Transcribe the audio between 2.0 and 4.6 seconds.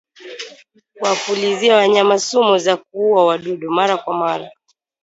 sumu za kuuwa wadudu mara kwa mara